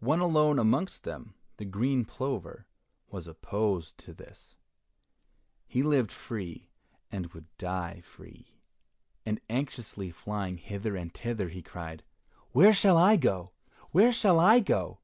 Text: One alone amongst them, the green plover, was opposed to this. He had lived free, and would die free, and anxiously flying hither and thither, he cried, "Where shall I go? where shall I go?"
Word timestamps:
One 0.00 0.18
alone 0.18 0.58
amongst 0.58 1.04
them, 1.04 1.36
the 1.56 1.64
green 1.64 2.04
plover, 2.04 2.66
was 3.08 3.28
opposed 3.28 3.98
to 3.98 4.12
this. 4.12 4.56
He 5.68 5.78
had 5.78 5.86
lived 5.86 6.10
free, 6.10 6.70
and 7.12 7.28
would 7.32 7.46
die 7.56 8.00
free, 8.00 8.56
and 9.24 9.40
anxiously 9.48 10.10
flying 10.10 10.56
hither 10.56 10.96
and 10.96 11.14
thither, 11.14 11.50
he 11.50 11.62
cried, 11.62 12.02
"Where 12.50 12.72
shall 12.72 12.96
I 12.98 13.14
go? 13.14 13.52
where 13.92 14.10
shall 14.10 14.40
I 14.40 14.58
go?" 14.58 14.98